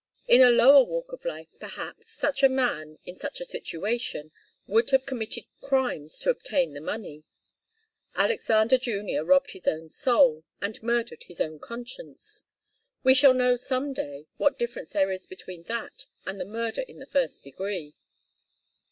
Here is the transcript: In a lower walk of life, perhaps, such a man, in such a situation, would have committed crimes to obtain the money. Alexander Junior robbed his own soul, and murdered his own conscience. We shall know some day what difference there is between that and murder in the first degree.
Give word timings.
In 0.27 0.41
a 0.41 0.49
lower 0.49 0.83
walk 0.83 1.11
of 1.13 1.25
life, 1.25 1.49
perhaps, 1.59 2.07
such 2.07 2.41
a 2.41 2.49
man, 2.49 2.97
in 3.03 3.15
such 3.15 3.39
a 3.39 3.45
situation, 3.45 4.31
would 4.65 4.89
have 4.89 5.05
committed 5.05 5.43
crimes 5.61 6.17
to 6.21 6.31
obtain 6.31 6.73
the 6.73 6.81
money. 6.81 7.23
Alexander 8.15 8.79
Junior 8.79 9.23
robbed 9.23 9.51
his 9.51 9.67
own 9.67 9.89
soul, 9.89 10.43
and 10.59 10.81
murdered 10.81 11.25
his 11.25 11.39
own 11.39 11.59
conscience. 11.59 12.45
We 13.03 13.13
shall 13.13 13.35
know 13.35 13.55
some 13.55 13.93
day 13.93 14.25
what 14.37 14.57
difference 14.57 14.89
there 14.89 15.11
is 15.11 15.27
between 15.27 15.65
that 15.65 16.07
and 16.25 16.39
murder 16.49 16.81
in 16.81 16.97
the 16.97 17.05
first 17.05 17.43
degree. 17.43 17.93